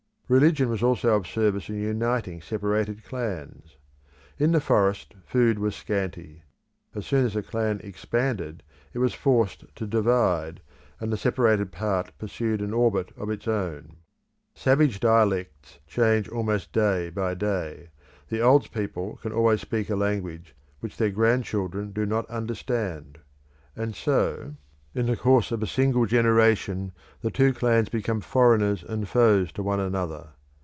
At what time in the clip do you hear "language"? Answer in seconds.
19.97-20.55